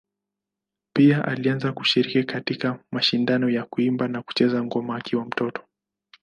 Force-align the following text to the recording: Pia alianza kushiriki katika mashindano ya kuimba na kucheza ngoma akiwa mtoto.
Pia 0.95 1.25
alianza 1.25 1.71
kushiriki 1.73 2.23
katika 2.23 2.79
mashindano 2.91 3.49
ya 3.49 3.65
kuimba 3.65 4.07
na 4.07 4.21
kucheza 4.21 4.63
ngoma 4.63 4.95
akiwa 4.97 5.25
mtoto. 5.25 5.61